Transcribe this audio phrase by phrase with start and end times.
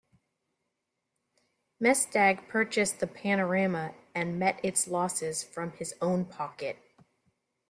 [1.79, 6.79] Mesdag purchased the panorama and met its losses from his own pocket.